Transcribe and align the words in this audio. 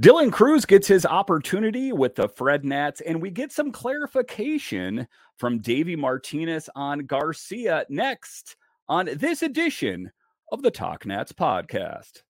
Dylan 0.00 0.32
Crews 0.32 0.64
gets 0.64 0.86
his 0.86 1.04
opportunity 1.04 1.92
with 1.92 2.14
the 2.14 2.28
Fred 2.28 2.64
Nats, 2.64 3.00
and 3.00 3.20
we 3.20 3.30
get 3.30 3.52
some 3.52 3.72
clarification 3.72 5.08
from 5.38 5.58
Davey 5.58 5.96
Martinez 5.96 6.68
on 6.74 7.00
Garcia 7.06 7.84
next 7.88 8.56
on 8.88 9.08
this 9.14 9.42
edition 9.42 10.12
of 10.52 10.62
the 10.62 10.70
Talk 10.70 11.06
Nats 11.06 11.32
podcast. 11.32 12.22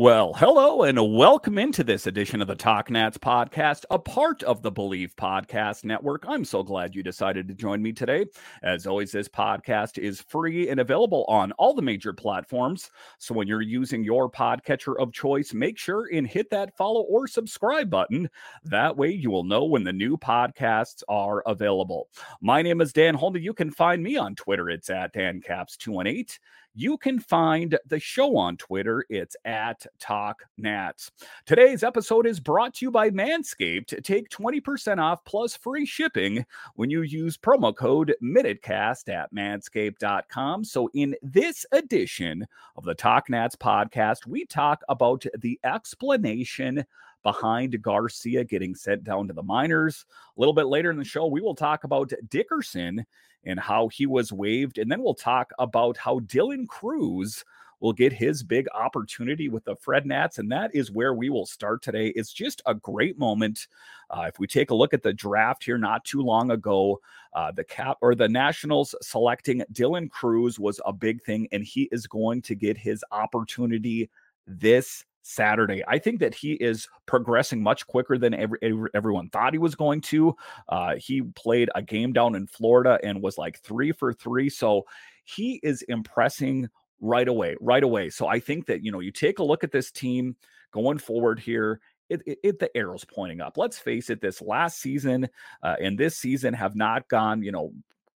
Well, 0.00 0.32
hello 0.34 0.84
and 0.84 1.16
welcome 1.16 1.58
into 1.58 1.82
this 1.82 2.06
edition 2.06 2.40
of 2.40 2.46
the 2.46 2.54
Talk 2.54 2.88
Nats 2.88 3.18
podcast, 3.18 3.84
a 3.90 3.98
part 3.98 4.44
of 4.44 4.62
the 4.62 4.70
Bleav 4.70 5.12
Podcast 5.16 5.82
Network. 5.82 6.24
I'm 6.28 6.44
so 6.44 6.62
glad 6.62 6.94
you 6.94 7.02
decided 7.02 7.48
to 7.48 7.54
join 7.54 7.82
me 7.82 7.92
today. 7.92 8.26
As 8.62 8.86
always, 8.86 9.10
this 9.10 9.26
podcast 9.26 9.98
is 9.98 10.20
free 10.20 10.68
and 10.68 10.78
available 10.78 11.24
on 11.26 11.50
all 11.58 11.74
the 11.74 11.82
major 11.82 12.12
platforms. 12.12 12.92
So 13.18 13.34
when 13.34 13.48
you're 13.48 13.60
using 13.60 14.04
your 14.04 14.30
podcatcher 14.30 14.94
of 15.00 15.12
choice, 15.12 15.52
make 15.52 15.76
sure 15.76 16.08
and 16.12 16.28
hit 16.28 16.48
that 16.50 16.76
follow 16.76 17.00
or 17.00 17.26
subscribe 17.26 17.90
button. 17.90 18.30
That 18.62 18.96
way 18.96 19.10
you 19.10 19.32
will 19.32 19.42
know 19.42 19.64
when 19.64 19.82
the 19.82 19.92
new 19.92 20.16
podcasts 20.16 21.02
are 21.08 21.42
available. 21.44 22.08
My 22.40 22.62
name 22.62 22.80
is 22.80 22.92
Dan 22.92 23.16
Holden. 23.16 23.42
You 23.42 23.52
can 23.52 23.72
find 23.72 24.00
me 24.00 24.16
on 24.16 24.36
Twitter. 24.36 24.70
It's 24.70 24.90
at 24.90 25.12
DanCaps218 25.12 26.38
you 26.78 26.96
can 26.96 27.18
find 27.18 27.76
the 27.86 27.98
show 27.98 28.36
on 28.36 28.56
Twitter. 28.56 29.04
It's 29.10 29.34
at 29.44 29.84
Talk 29.98 30.44
Nats. 30.58 31.10
Today's 31.44 31.82
episode 31.82 32.24
is 32.24 32.38
brought 32.38 32.74
to 32.74 32.86
you 32.86 32.92
by 32.92 33.10
Manscaped. 33.10 34.00
Take 34.04 34.30
20% 34.30 34.98
off 34.98 35.24
plus 35.24 35.56
free 35.56 35.84
shipping 35.84 36.46
when 36.76 36.88
you 36.88 37.02
use 37.02 37.36
promo 37.36 37.74
code 37.74 38.14
MINUTECAST 38.22 39.08
at 39.08 39.34
manscaped.com. 39.34 40.62
So, 40.62 40.88
in 40.94 41.16
this 41.20 41.66
edition 41.72 42.46
of 42.76 42.84
the 42.84 42.94
Talk 42.94 43.28
Nats 43.28 43.56
podcast, 43.56 44.28
we 44.28 44.46
talk 44.46 44.82
about 44.88 45.24
the 45.40 45.58
explanation 45.64 46.86
behind 47.24 47.82
Garcia 47.82 48.44
getting 48.44 48.76
sent 48.76 49.02
down 49.02 49.26
to 49.26 49.34
the 49.34 49.42
minors. 49.42 50.04
A 50.36 50.40
little 50.40 50.54
bit 50.54 50.68
later 50.68 50.92
in 50.92 50.96
the 50.96 51.04
show, 51.04 51.26
we 51.26 51.40
will 51.40 51.56
talk 51.56 51.82
about 51.82 52.12
Dickerson 52.28 53.04
and 53.48 53.58
how 53.58 53.88
he 53.88 54.06
was 54.06 54.32
waived. 54.32 54.78
And 54.78 54.92
then 54.92 55.02
we'll 55.02 55.14
talk 55.14 55.50
about 55.58 55.96
how 55.96 56.20
Dylan 56.20 56.68
Crews 56.68 57.44
will 57.80 57.92
get 57.92 58.12
his 58.12 58.42
big 58.42 58.66
opportunity 58.74 59.48
with 59.48 59.64
the 59.64 59.76
Fred 59.76 60.04
Nats. 60.04 60.38
And 60.38 60.50
that 60.50 60.74
is 60.74 60.90
where 60.90 61.14
we 61.14 61.30
will 61.30 61.46
start 61.46 61.82
today. 61.82 62.08
It's 62.08 62.32
just 62.32 62.60
a 62.66 62.74
great 62.74 63.18
moment. 63.18 63.68
Uh, 64.10 64.24
if 64.28 64.38
we 64.38 64.46
take 64.46 64.70
a 64.70 64.74
look 64.74 64.92
at 64.92 65.02
the 65.02 65.12
draft 65.12 65.64
here 65.64 65.78
not 65.78 66.04
too 66.04 66.20
long 66.20 66.50
ago, 66.50 67.00
uh, 67.34 67.52
the 67.52 67.64
cap 67.64 67.96
or 68.00 68.14
the 68.14 68.28
Nationals 68.28 68.94
selecting 69.00 69.62
Dylan 69.72 70.10
Crews 70.10 70.58
was 70.58 70.80
a 70.84 70.92
big 70.92 71.22
thing, 71.22 71.48
and 71.52 71.64
he 71.64 71.88
is 71.92 72.06
going 72.06 72.42
to 72.42 72.54
get 72.54 72.76
his 72.76 73.04
opportunity 73.12 74.10
this 74.46 75.04
Saturday. 75.22 75.82
I 75.86 75.98
think 75.98 76.20
that 76.20 76.34
he 76.34 76.52
is 76.54 76.88
progressing 77.06 77.62
much 77.62 77.86
quicker 77.86 78.18
than 78.18 78.34
every, 78.34 78.58
every, 78.62 78.90
everyone 78.94 79.28
thought 79.30 79.52
he 79.52 79.58
was 79.58 79.74
going 79.74 80.00
to. 80.02 80.34
Uh, 80.68 80.94
he 80.96 81.22
played 81.22 81.70
a 81.74 81.82
game 81.82 82.12
down 82.12 82.34
in 82.34 82.46
Florida 82.46 82.98
and 83.02 83.22
was 83.22 83.38
like 83.38 83.60
three 83.60 83.92
for 83.92 84.12
three. 84.12 84.48
So 84.48 84.84
he 85.24 85.60
is 85.62 85.82
impressing 85.82 86.68
right 87.00 87.28
away, 87.28 87.56
right 87.60 87.82
away. 87.82 88.10
So 88.10 88.26
I 88.26 88.40
think 88.40 88.66
that, 88.66 88.82
you 88.82 88.90
know, 88.90 89.00
you 89.00 89.12
take 89.12 89.38
a 89.38 89.44
look 89.44 89.64
at 89.64 89.72
this 89.72 89.90
team 89.90 90.34
going 90.72 90.98
forward 90.98 91.38
here. 91.38 91.80
It, 92.08 92.22
it, 92.26 92.38
it, 92.42 92.58
the 92.58 92.74
arrow's 92.74 93.04
pointing 93.04 93.42
up. 93.42 93.58
Let's 93.58 93.78
face 93.78 94.08
it, 94.08 94.22
this 94.22 94.40
last 94.40 94.80
season 94.80 95.28
uh, 95.62 95.76
and 95.78 95.98
this 95.98 96.16
season 96.16 96.54
have 96.54 96.74
not 96.74 97.06
gone, 97.08 97.42
you 97.42 97.52
know, 97.52 97.72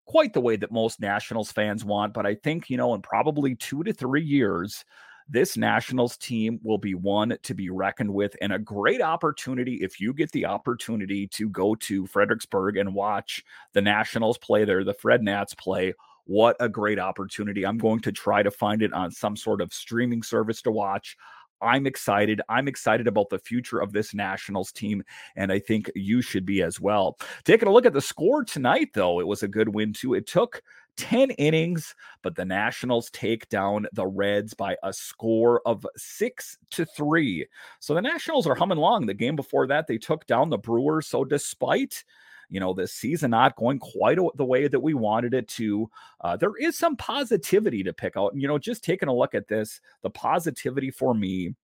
quite 0.05 0.33
the 0.33 0.41
way 0.41 0.55
that 0.55 0.71
most 0.71 1.01
Nationals 1.01 1.51
fans 1.51 1.83
want. 1.83 2.13
But 2.13 2.25
I 2.25 2.35
think, 2.35 2.69
you 2.69 2.77
know, 2.77 2.93
in 2.95 3.01
probably 3.01 3.55
two 3.55 3.83
to 3.83 3.91
three 3.91 4.23
years, 4.23 4.85
this 5.31 5.55
Nationals 5.55 6.17
team 6.17 6.59
will 6.61 6.77
be 6.77 6.93
one 6.93 7.37
to 7.43 7.53
be 7.53 7.69
reckoned 7.69 8.13
with 8.13 8.35
and 8.41 8.51
a 8.51 8.59
great 8.59 9.01
opportunity 9.01 9.75
if 9.75 9.99
you 9.99 10.13
get 10.13 10.31
the 10.33 10.45
opportunity 10.45 11.25
to 11.27 11.49
go 11.49 11.73
to 11.75 12.05
Fredericksburg 12.05 12.75
and 12.75 12.93
watch 12.93 13.43
the 13.71 13.81
Nationals 13.81 14.37
play 14.37 14.65
there, 14.65 14.83
the 14.83 14.93
Fred 14.93 15.23
Nats 15.23 15.53
play. 15.53 15.93
What 16.25 16.57
a 16.59 16.67
great 16.67 16.99
opportunity. 16.99 17.65
I'm 17.65 17.77
going 17.77 18.01
to 18.01 18.11
try 18.11 18.43
to 18.43 18.51
find 18.51 18.81
it 18.81 18.93
on 18.93 19.09
some 19.09 19.37
sort 19.37 19.61
of 19.61 19.73
streaming 19.73 20.21
service 20.21 20.61
to 20.63 20.71
watch. 20.71 21.15
I'm 21.61 21.87
excited. 21.87 22.41
I'm 22.49 22.67
excited 22.67 23.07
about 23.07 23.29
the 23.29 23.39
future 23.39 23.79
of 23.79 23.93
this 23.93 24.13
Nationals 24.13 24.71
team, 24.71 25.03
and 25.35 25.51
I 25.51 25.59
think 25.59 25.91
you 25.95 26.21
should 26.21 26.45
be 26.45 26.61
as 26.61 26.79
well. 26.79 27.17
Taking 27.43 27.67
a 27.67 27.71
look 27.71 27.85
at 27.85 27.93
the 27.93 28.01
score 28.01 28.43
tonight, 28.43 28.89
though, 28.93 29.19
it 29.19 29.27
was 29.27 29.43
a 29.43 29.47
good 29.47 29.69
win, 29.69 29.93
too. 29.93 30.13
It 30.13 30.27
took 30.27 30.61
10 30.97 31.31
innings, 31.31 31.95
but 32.21 32.35
the 32.35 32.45
Nationals 32.45 33.09
take 33.11 33.47
down 33.49 33.87
the 33.93 34.05
Reds 34.05 34.53
by 34.53 34.77
a 34.83 34.93
score 34.93 35.61
of 35.65 35.85
six 35.95 36.57
to 36.71 36.85
three. 36.85 37.47
So 37.79 37.93
the 37.93 38.01
Nationals 38.01 38.47
are 38.47 38.55
humming 38.55 38.77
along. 38.77 39.05
The 39.05 39.13
game 39.13 39.35
before 39.35 39.67
that, 39.67 39.87
they 39.87 39.97
took 39.97 40.25
down 40.27 40.49
the 40.49 40.57
Brewers. 40.57 41.07
So 41.07 41.23
despite 41.23 42.03
you 42.51 42.59
know, 42.59 42.73
this 42.73 42.93
season 42.93 43.31
not 43.31 43.55
going 43.55 43.79
quite 43.79 44.19
the 44.35 44.45
way 44.45 44.67
that 44.67 44.79
we 44.79 44.93
wanted 44.93 45.33
it 45.33 45.47
to. 45.47 45.89
Uh, 46.19 46.35
there 46.35 46.55
is 46.59 46.77
some 46.77 46.97
positivity 46.97 47.81
to 47.81 47.93
pick 47.93 48.17
out. 48.17 48.33
You 48.35 48.47
know, 48.47 48.59
just 48.59 48.83
taking 48.83 49.07
a 49.07 49.15
look 49.15 49.33
at 49.33 49.47
this, 49.47 49.79
the 50.03 50.09
positivity 50.09 50.91
for 50.91 51.15
me 51.15 51.55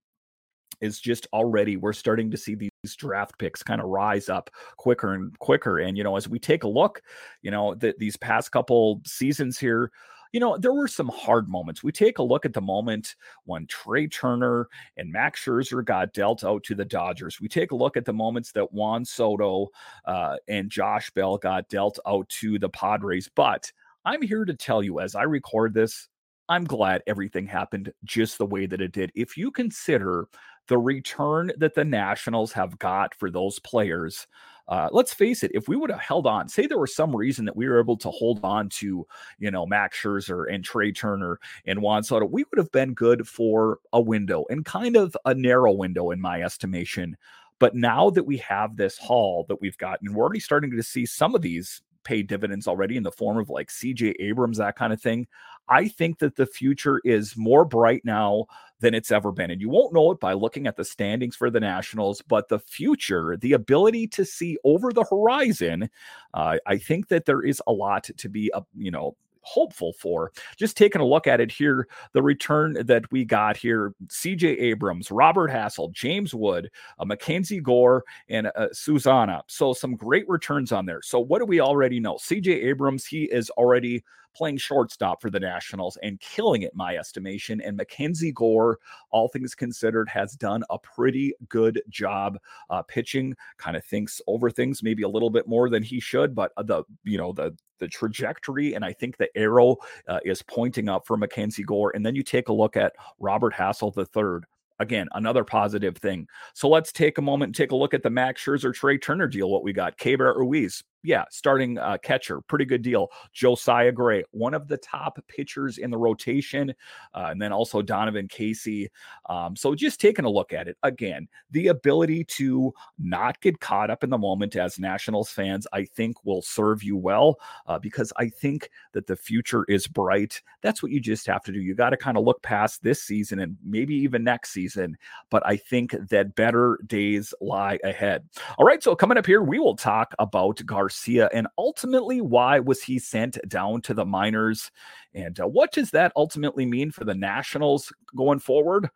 is 0.81 0.99
just 0.99 1.27
already 1.33 1.77
we're 1.77 1.93
starting 1.93 2.31
to 2.31 2.38
see 2.38 2.55
these 2.55 2.71
draft 2.97 3.38
picks 3.38 3.63
kind 3.63 3.81
of 3.81 3.88
rise 3.88 4.29
up 4.29 4.49
quicker 4.77 5.13
and 5.13 5.38
quicker. 5.39 5.79
And 5.79 5.97
you 5.97 6.03
know, 6.03 6.15
as 6.15 6.27
we 6.27 6.39
take 6.39 6.63
a 6.63 6.67
look, 6.69 7.01
you 7.41 7.51
know, 7.51 7.75
that 7.75 7.99
these 7.99 8.17
past 8.17 8.51
couple 8.51 9.01
seasons 9.05 9.57
here, 9.57 9.91
you 10.33 10.39
know, 10.39 10.57
there 10.57 10.73
were 10.73 10.87
some 10.87 11.07
hard 11.09 11.47
moments. 11.47 11.83
We 11.83 11.91
take 11.91 12.19
a 12.19 12.23
look 12.23 12.45
at 12.45 12.53
the 12.53 12.61
moment 12.61 13.16
when 13.45 13.66
Trea 13.67 14.07
Turner 14.07 14.67
and 14.97 15.11
Max 15.11 15.43
Scherzer 15.43 15.83
got 15.83 16.13
dealt 16.13 16.43
out 16.43 16.63
to 16.66 16.75
the 16.75 16.85
Dodgers. 16.85 17.39
We 17.39 17.47
take 17.47 17.71
a 17.71 17.75
look 17.75 17.97
at 17.97 18.05
the 18.05 18.13
moments 18.13 18.51
that 18.51 18.71
Juan 18.73 19.05
Soto 19.05 19.69
uh, 20.05 20.35
and 20.47 20.69
Josh 20.69 21.09
Bell 21.11 21.37
got 21.37 21.69
dealt 21.69 21.99
out 22.05 22.27
to 22.29 22.59
the 22.59 22.69
Padres. 22.69 23.29
But 23.33 23.71
I'm 24.05 24.21
here 24.21 24.45
to 24.45 24.53
tell 24.53 24.83
you, 24.83 24.99
as 24.99 25.16
I 25.16 25.23
record 25.23 25.73
this, 25.73 26.09
I'm 26.49 26.63
glad 26.63 27.03
everything 27.07 27.45
happened 27.45 27.91
just 28.05 28.37
the 28.37 28.45
way 28.45 28.66
that 28.67 28.81
it 28.81 28.93
did. 28.93 29.11
If 29.16 29.35
you 29.35 29.51
consider 29.51 30.27
the 30.67 30.78
return 30.78 31.51
that 31.57 31.75
the 31.75 31.85
Nationals 31.85 32.51
have 32.53 32.78
got 32.79 33.16
for 33.16 33.29
those 33.29 33.59
players, 33.59 34.28
uh, 34.67 34.89
let's 34.91 35.13
face 35.13 35.44
it, 35.44 35.51
if 35.53 35.67
we 35.67 35.78
would 35.78 35.89
have 35.89 36.00
held 36.00 36.28
on, 36.28 36.50
say 36.50 36.67
there 36.67 36.78
was 36.78 36.94
some 36.94 37.16
reason 37.16 37.45
that 37.45 37.55
we 37.55 37.67
were 37.67 37.79
able 37.79 37.95
to 37.97 38.11
hold 38.11 38.39
on 38.44 38.67
to, 38.67 39.07
you 39.39 39.50
know, 39.50 39.66
Max 39.66 39.97
Scherzer 39.97 40.53
and 40.53 40.63
Trea 40.63 40.91
Turner 40.91 41.39
and 41.66 41.81
Juan 41.81 42.03
Soto, 42.03 42.25
we 42.25 42.44
would 42.44 42.57
have 42.57 42.72
been 42.72 42.94
good 42.94 43.28
for 43.28 43.79
a 43.94 44.01
window 44.01 44.45
and 44.50 44.66
kind 44.66 44.97
of 44.97 45.16
a 45.25 45.33
narrow 45.33 45.72
window 45.72 46.11
in 46.11 46.19
my 46.19 46.41
estimation. 46.41 47.16
But 47.59 47.75
now 47.75 48.09
that 48.11 48.25
we 48.25 48.38
have 48.38 48.75
this 48.75 48.97
haul 48.97 49.45
that 49.47 49.61
we've 49.61 49.78
gotten, 49.78 50.13
we're 50.13 50.23
already 50.23 50.41
starting 50.41 50.72
to 50.72 50.84
see 50.84 51.05
some 51.05 51.34
of 51.34 51.41
these 51.41 51.81
pay 52.03 52.22
dividends 52.22 52.67
already 52.67 52.95
in 52.95 53.03
the 53.03 53.11
form 53.11 53.38
of 53.38 53.49
like 53.49 53.69
CJ 53.69 54.16
Abrams, 54.19 54.57
that 54.57 54.75
kind 54.75 54.94
of 54.94 55.01
thing. 55.01 55.28
I 55.69 55.88
think 55.88 56.19
that 56.19 56.35
the 56.35 56.45
future 56.45 57.01
is 57.03 57.35
more 57.38 57.66
bright 57.66 58.03
now 58.05 58.45
than 58.79 58.94
it's 58.94 59.11
ever 59.11 59.31
been. 59.31 59.51
And 59.51 59.61
you 59.61 59.69
won't 59.69 59.94
know 59.94 60.11
it 60.11 60.19
by 60.19 60.33
looking 60.33 60.67
at 60.67 60.78
the 60.78 60.85
standings 60.85 61.35
for 61.35 61.50
the 61.50 61.59
Nationals, 61.59 62.22
but 62.22 62.47
the 62.47 62.59
future, 62.59 63.38
the 63.38 63.53
ability 63.53 64.07
to 64.09 64.25
see 64.25 64.57
over 64.63 64.94
the 64.94 65.03
horizon, 65.03 65.89
uh, 66.33 66.57
I 66.66 66.78
think 66.78 67.07
that 67.07 67.25
there 67.25 67.41
is 67.41 67.61
a 67.67 67.72
lot 67.72 68.09
to 68.16 68.29
be, 68.29 68.51
uh, 68.53 68.61
you 68.75 68.91
know, 68.91 69.16
hopeful 69.47 69.94
for. 69.94 70.31
Just 70.57 70.78
taking 70.78 71.01
a 71.01 71.05
look 71.05 71.25
at 71.25 71.39
it 71.39 71.51
here, 71.51 71.88
the 72.11 72.22
return 72.22 72.78
that 72.85 73.09
we 73.11 73.23
got 73.23 73.55
here 73.55 73.94
CJ 74.07 74.59
Abrams, 74.59 75.09
Robert 75.09 75.49
Hassell, 75.49 75.91
James 75.93 76.35
Wood, 76.35 76.69
uh, 76.99 77.05
Mackenzie 77.05 77.61
Gore, 77.61 78.03
and 78.29 78.52
uh, 78.55 78.67
Susana. 78.73 79.41
So 79.47 79.73
some 79.73 79.96
great 79.96 80.28
returns 80.28 80.72
on 80.72 80.85
there. 80.85 81.02
So 81.02 81.19
what 81.19 81.40
do 81.40 81.46
we 81.46 81.61
already 81.61 81.99
know? 81.99 82.16
CJ 82.16 82.66
Abrams, 82.66 83.05
he 83.05 83.23
is 83.23 83.49
already 83.52 84.03
playing 84.37 84.57
shortstop 84.57 85.22
for 85.22 85.29
the 85.29 85.39
Nationals 85.39 85.97
and 86.03 86.19
killing 86.19 86.61
it, 86.61 86.75
my 86.75 86.95
estimation. 86.95 87.59
And 87.61 87.75
Mackenzie 87.75 88.31
Gore, 88.31 88.79
all 89.09 89.28
things 89.28 89.55
considered, 89.55 90.07
has 90.09 90.34
done 90.34 90.63
a 90.69 90.78
pretty 90.78 91.34
good 91.49 91.81
job 91.89 92.37
uh, 92.69 92.84
pitching. 92.84 93.35
Kind 93.57 93.75
of 93.75 93.84
thinks 93.84 94.22
over 94.28 94.49
things 94.51 94.84
maybe 94.84 95.03
a 95.03 95.09
little 95.09 95.29
bit 95.31 95.47
more 95.47 95.69
than 95.69 95.81
he 95.81 95.99
should, 95.99 96.35
but 96.35 96.51
uh, 96.57 96.63
the 96.63 96.84
you 97.03 97.17
know 97.17 97.34
the 97.34 97.57
the 97.79 97.87
trajectory 97.87 98.73
and 98.73 98.84
I 98.84 98.93
think 98.93 99.17
the 99.17 99.29
arrow 99.37 99.78
uh, 100.07 100.19
is 100.25 100.41
pointing 100.41 100.90
up 100.90 101.05
for 101.05 101.17
Mackenzie 101.17 101.63
Gore. 101.63 101.91
And 101.95 102.05
then 102.05 102.16
you 102.16 102.23
take 102.23 102.49
a 102.49 102.53
look 102.53 102.75
at 102.75 102.93
Robert 103.19 103.53
Hassell 103.53 103.93
the 103.93 104.05
third. 104.05 104.45
Again, 104.79 105.07
another 105.13 105.43
positive 105.43 105.97
thing. 105.97 106.28
So 106.53 106.69
let's 106.69 106.91
take 106.91 107.17
a 107.17 107.22
moment 107.22 107.49
and 107.49 107.55
take 107.55 107.72
a 107.72 107.75
look 107.75 107.95
at 107.95 108.03
the 108.03 108.11
Max 108.11 108.43
Scherzer 108.43 108.73
Trea 108.73 108.99
Turner 108.99 109.28
deal. 109.28 109.49
What 109.49 109.63
we 109.63 109.73
got, 109.73 109.97
Keibert 109.97 110.35
Ruiz, 110.35 110.83
yeah, 111.03 111.23
starting 111.29 111.78
uh, 111.78 111.97
catcher, 112.02 112.41
pretty 112.41 112.66
good 112.66 112.82
deal. 112.82 113.09
Josiah 113.32 113.91
Gray, 113.91 114.23
one 114.32 114.53
of 114.53 114.67
the 114.67 114.78
top 114.78 115.20
pitchers 115.28 115.78
in 115.78 115.91
the 115.91 115.97
rotation, 115.97 116.73
uh, 117.14 117.28
and 117.29 117.41
then 117.41 117.53
also 117.53 117.82
Donovan 117.82 118.28
Casey. 118.28 118.90
Um, 119.29 119.55
so 119.55 119.76
just 119.76 120.02
taking 120.02 120.26
a 120.26 120.29
look 120.29 120.53
at 120.53 120.67
it 120.67 120.78
again, 120.84 121.28
the 121.52 121.67
ability 121.67 122.23
to 122.26 122.73
not 122.99 123.40
get 123.41 123.59
caught 123.59 123.90
up 123.90 124.03
in 124.03 124.09
the 124.09 124.17
moment 124.17 124.55
as 124.55 124.79
Nationals 124.79 125.29
fans, 125.29 125.67
I 125.72 125.85
think 125.85 126.26
will 126.26 126.41
serve 126.41 126.84
you 126.84 126.97
well 126.97 127.40
uh, 127.67 127.79
because 127.79 128.11
I 128.17 128.29
think 128.29 128.70
that 128.93 129.08
the 129.08 129.16
future 129.16 129.66
is 129.70 129.88
bright. 129.88 130.41
That's 130.61 130.82
what 130.82 130.91
you 130.91 131.00
just 131.00 131.28
have 131.28 131.43
to 131.46 131.52
do. 131.52 131.59
You 131.59 131.76
got 131.76 131.91
to 131.91 131.97
kind 131.97 132.17
of 132.17 132.23
look 132.23 132.41
past 132.41 132.84
this 132.84 133.03
season 133.03 133.40
and 133.40 133.55
maybe 133.64 133.96
even 133.96 134.23
next 134.23 134.52
season, 134.52 134.97
but 135.29 135.46
I 135.46 135.58
think 135.58 135.96
that 136.09 136.35
better 136.35 136.79
days 136.85 137.34
lie 137.40 137.79
ahead. 137.84 138.28
All 138.58 138.66
right, 138.66 138.82
so 138.82 138.96
coming 138.96 139.17
up 139.17 139.26
here, 139.26 139.41
we 139.41 139.59
will 139.59 139.76
talk 139.76 140.14
about 140.20 140.61
Garcia. 140.66 140.86
Garcia, 140.87 141.29
and 141.34 141.47
ultimately, 141.57 142.22
why 142.22 142.59
was 142.59 142.81
he 142.81 142.97
sent 142.97 143.37
down 143.49 143.81
to 143.81 143.93
the 143.93 144.05
minors? 144.05 144.72
And 145.13 145.37
uh, 145.37 145.45
what 145.45 145.73
does 145.73 145.91
that 145.91 146.13
ultimately 146.16 146.66
mean 146.66 146.91
for 146.91 147.03
the 147.03 147.13
Nationals 147.13 147.91
going 148.16 148.39
forward? 148.39 148.89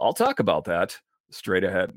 I'll 0.00 0.12
talk 0.12 0.40
about 0.40 0.64
that 0.64 0.98
straight 1.30 1.62
ahead. 1.62 1.96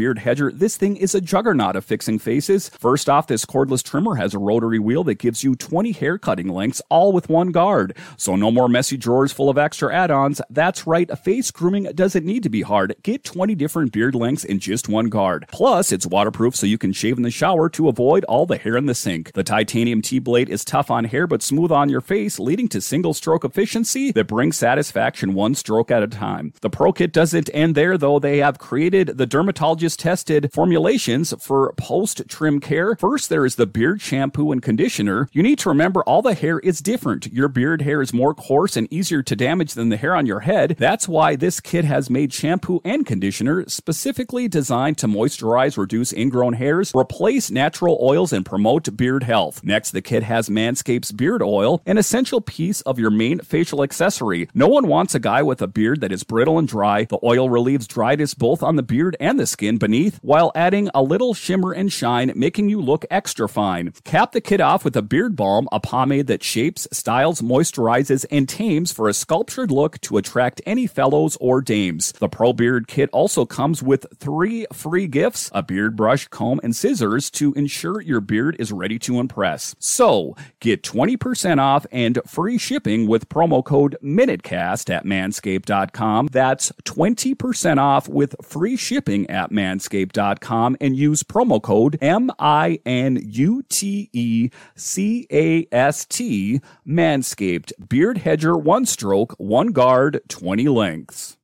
beard 0.00 0.20
hedger, 0.20 0.50
this 0.50 0.78
thing 0.78 0.96
is 0.96 1.14
a 1.14 1.20
juggernaut 1.20 1.76
of 1.76 1.84
fixing 1.84 2.18
faces. 2.18 2.70
First 2.70 3.10
off, 3.10 3.26
this 3.26 3.44
cordless 3.44 3.82
trimmer 3.84 4.14
has 4.14 4.32
a 4.32 4.38
rotary 4.38 4.78
wheel 4.78 5.04
that 5.04 5.16
gives 5.16 5.44
you 5.44 5.54
20 5.54 5.92
hair 5.92 6.16
cutting 6.16 6.48
lengths, 6.48 6.80
all 6.88 7.12
with 7.12 7.28
one 7.28 7.52
guard. 7.52 7.94
So 8.16 8.34
no 8.34 8.50
more 8.50 8.66
messy 8.66 8.96
drawers 8.96 9.30
full 9.30 9.50
of 9.50 9.58
extra 9.58 9.94
add-ons. 9.94 10.40
That's 10.48 10.86
right, 10.86 11.10
face 11.18 11.50
grooming 11.50 11.84
doesn't 11.94 12.24
need 12.24 12.42
to 12.44 12.48
be 12.48 12.62
hard. 12.62 12.94
Get 13.02 13.24
20 13.24 13.54
different 13.54 13.92
beard 13.92 14.14
lengths 14.14 14.42
in 14.42 14.58
just 14.58 14.88
one 14.88 15.10
guard. 15.10 15.44
Plus, 15.52 15.92
it's 15.92 16.06
waterproof 16.06 16.56
so 16.56 16.64
you 16.64 16.78
can 16.78 16.94
shave 16.94 17.18
in 17.18 17.22
the 17.22 17.30
shower 17.30 17.68
to 17.68 17.90
avoid 17.90 18.24
all 18.24 18.46
the 18.46 18.56
hair 18.56 18.78
in 18.78 18.86
the 18.86 18.94
sink. 18.94 19.34
The 19.34 19.44
titanium 19.44 20.00
T-blade 20.00 20.48
is 20.48 20.64
tough 20.64 20.90
on 20.90 21.04
hair 21.04 21.26
but 21.26 21.42
smooth 21.42 21.70
on 21.70 21.90
your 21.90 22.00
face, 22.00 22.38
leading 22.38 22.68
to 22.68 22.80
single 22.80 23.12
stroke 23.12 23.44
efficiency 23.44 24.12
that 24.12 24.28
brings 24.28 24.56
satisfaction 24.56 25.34
one 25.34 25.54
stroke 25.54 25.90
at 25.90 26.02
a 26.02 26.08
time. 26.08 26.54
The 26.62 26.70
Pro 26.70 26.90
Kit 26.90 27.12
doesn't 27.12 27.50
end 27.52 27.74
there 27.74 27.98
though. 27.98 28.18
They 28.18 28.38
have 28.38 28.58
created 28.58 29.18
the 29.18 29.26
dermatologist 29.26 29.89
tested 29.96 30.50
formulations 30.52 31.34
for 31.40 31.72
post 31.76 32.22
trim 32.28 32.60
care. 32.60 32.96
First, 32.96 33.28
there 33.28 33.44
is 33.44 33.56
the 33.56 33.66
beard 33.66 34.00
shampoo 34.00 34.52
and 34.52 34.62
conditioner. 34.62 35.28
You 35.32 35.42
need 35.42 35.58
to 35.60 35.68
remember 35.68 36.02
all 36.02 36.22
the 36.22 36.34
hair 36.34 36.58
is 36.60 36.80
different. 36.80 37.26
Your 37.32 37.48
beard 37.48 37.82
hair 37.82 38.02
is 38.02 38.12
more 38.12 38.34
coarse 38.34 38.76
and 38.76 38.92
easier 38.92 39.22
to 39.22 39.36
damage 39.36 39.74
than 39.74 39.88
the 39.88 39.96
hair 39.96 40.14
on 40.14 40.26
your 40.26 40.40
head. 40.40 40.76
That's 40.78 41.08
why 41.08 41.36
this 41.36 41.60
kit 41.60 41.84
has 41.84 42.10
made 42.10 42.32
shampoo 42.32 42.80
and 42.84 43.06
conditioner 43.06 43.64
specifically 43.68 44.48
designed 44.48 44.98
to 44.98 45.06
moisturize, 45.06 45.76
reduce 45.76 46.12
ingrown 46.12 46.54
hairs, 46.54 46.92
replace 46.94 47.50
natural 47.50 47.98
oils, 48.00 48.32
and 48.32 48.46
promote 48.46 48.96
beard 48.96 49.22
health. 49.22 49.62
Next, 49.64 49.90
the 49.90 50.02
kit 50.02 50.22
has 50.22 50.48
Manscapes 50.48 51.16
beard 51.16 51.42
oil, 51.42 51.82
an 51.86 51.98
essential 51.98 52.40
piece 52.40 52.80
of 52.82 52.98
your 52.98 53.10
main 53.10 53.40
facial 53.40 53.82
accessory. 53.82 54.48
No 54.54 54.68
one 54.68 54.86
wants 54.86 55.14
a 55.14 55.18
guy 55.18 55.42
with 55.42 55.62
a 55.62 55.66
beard 55.66 56.00
that 56.00 56.12
is 56.12 56.24
brittle 56.24 56.58
and 56.58 56.68
dry. 56.68 57.04
The 57.04 57.18
oil 57.22 57.50
relieves 57.50 57.86
dryness 57.86 58.34
both 58.34 58.62
on 58.62 58.76
the 58.76 58.82
beard 58.82 59.16
and 59.20 59.38
the 59.38 59.46
skin 59.46 59.78
beneath 59.80 60.20
while 60.22 60.52
adding 60.54 60.88
a 60.94 61.02
little 61.02 61.34
shimmer 61.34 61.72
and 61.72 61.92
shine, 61.92 62.32
making 62.36 62.68
you 62.68 62.80
look 62.80 63.04
extra 63.10 63.48
fine. 63.48 63.92
Cap 64.04 64.30
the 64.30 64.40
kit 64.40 64.60
off 64.60 64.84
with 64.84 64.96
a 64.96 65.02
beard 65.02 65.34
balm, 65.34 65.68
a 65.72 65.80
pomade 65.80 66.28
that 66.28 66.44
shapes, 66.44 66.86
styles, 66.92 67.40
moisturizes, 67.40 68.24
and 68.30 68.48
tames 68.48 68.92
for 68.92 69.08
a 69.08 69.14
sculptured 69.14 69.72
look 69.72 70.00
to 70.02 70.18
attract 70.18 70.60
any 70.64 70.86
fellows 70.86 71.36
or 71.40 71.60
dames. 71.60 72.12
The 72.12 72.28
Pro 72.28 72.52
Beard 72.52 72.86
Kit 72.86 73.10
also 73.12 73.44
comes 73.44 73.82
with 73.82 74.06
three 74.16 74.66
free 74.72 75.08
gifts 75.08 75.50
a 75.52 75.62
beard 75.62 75.96
brush, 75.96 76.28
comb, 76.28 76.60
and 76.62 76.76
scissors 76.76 77.30
to 77.30 77.52
ensure 77.54 78.00
your 78.00 78.20
beard 78.20 78.54
is 78.58 78.70
ready 78.70 78.98
to 79.00 79.18
impress. 79.18 79.74
So, 79.78 80.36
get 80.60 80.82
20% 80.82 81.58
off 81.58 81.86
and 81.90 82.20
free 82.26 82.58
shipping 82.58 83.08
with 83.08 83.28
promo 83.28 83.64
code 83.64 83.96
MINUTECAST 84.02 84.90
at 84.90 85.04
manscaped.com. 85.04 86.26
That's 86.26 86.70
20% 86.84 87.78
off 87.78 88.08
with 88.08 88.36
free 88.42 88.76
shipping 88.76 89.28
at 89.30 89.50
manscaped 89.50 89.69
manscaped.com 89.70 90.76
and 90.80 90.96
use 90.96 91.22
promo 91.22 91.62
code 91.62 91.98
M 92.00 92.30
I 92.38 92.80
N 92.84 93.20
U 93.22 93.62
T 93.68 94.10
E 94.12 94.50
C 94.74 95.26
A 95.32 95.66
S 95.72 96.04
T 96.04 96.60
Manscaped 96.86 97.72
Beard 97.88 98.18
Hedger 98.18 98.56
one 98.56 98.86
stroke, 98.86 99.34
one 99.38 99.68
guard, 99.68 100.20
20 100.28 100.68
lengths. 100.68 101.36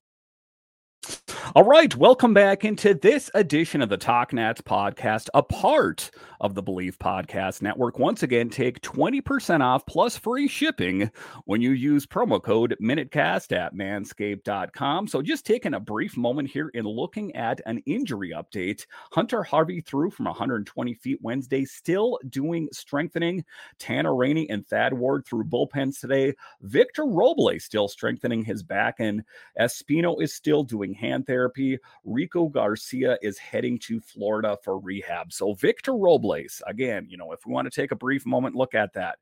All 1.55 1.65
right, 1.65 1.95
welcome 1.97 2.35
back 2.35 2.65
into 2.65 2.93
this 2.93 3.31
edition 3.33 3.81
of 3.81 3.89
the 3.89 3.97
Talk 3.97 4.33
Nats 4.33 4.61
podcast, 4.61 5.29
a 5.33 5.43
part 5.43 6.11
of 6.41 6.55
the 6.55 6.63
Bleav 6.63 6.97
Podcast 6.99 7.63
Network. 7.63 7.99
Once 7.99 8.23
again, 8.23 8.51
take 8.51 8.81
20% 8.83 9.63
off 9.63 9.87
plus 9.87 10.17
free 10.17 10.49
shipping 10.49 11.11
when 11.45 11.63
you 11.63 11.71
use 11.71 12.05
promo 12.05 12.43
code 12.43 12.77
MINUTECAST 12.81 13.57
at 13.57 13.75
manscaped.com. 13.75 15.09
So, 15.09 15.23
just 15.23 15.47
taking 15.47 15.75
a 15.75 15.81
brief 15.81 16.17
moment 16.17 16.51
here 16.51 16.69
in 16.75 16.85
looking 16.85 17.35
at 17.35 17.61
an 17.65 17.79
injury 17.87 18.33
update. 18.37 18.85
Hunter 19.13 19.43
Harvey 19.43 19.81
threw 19.81 20.11
from 20.11 20.27
120 20.27 20.95
feet 20.95 21.19
Wednesday, 21.23 21.65
still 21.65 22.19
doing 22.29 22.69
strengthening. 22.73 23.45
Tanner 23.79 24.15
Rainey 24.15 24.51
and 24.51 24.67
Thad 24.67 24.93
Ward 24.93 25.25
threw 25.27 25.45
bullpens 25.45 26.01
today. 26.01 26.35
Victor 26.61 27.07
Robles 27.07 27.65
still 27.65 27.89
strengthening 27.89 28.45
his 28.45 28.63
back, 28.63 28.97
and 28.99 29.23
Espino 29.59 30.21
is 30.21 30.35
still 30.35 30.63
doing 30.63 30.93
hand 30.97 31.27
therapy. 31.27 31.79
Rico 32.05 32.49
Garcia 32.49 33.19
is 33.23 33.39
heading 33.39 33.79
to 33.81 34.01
Florida 34.01 34.57
for 34.65 34.79
rehab. 34.79 35.33
So, 35.33 35.55
Victor 35.55 35.95
Robles. 35.95 36.63
Again, 36.67 37.07
you 37.09 37.17
know, 37.17 37.33
if 37.33 37.47
we 37.47 37.53
want 37.53 37.71
to 37.71 37.81
take 37.81 37.93
a 37.93 37.97
brief 37.97 38.27
moment, 38.27 38.57
look 38.57 38.75
at 38.75 38.93
that. 38.95 39.19